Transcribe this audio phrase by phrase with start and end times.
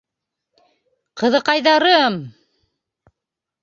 [1.23, 2.21] Ҡыҙыҡайҙарым!